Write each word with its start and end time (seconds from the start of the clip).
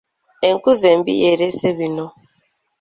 Enkuza 0.47 0.85
embi 0.93 1.13
y'eleese 1.21 1.67
bino. 1.77 2.05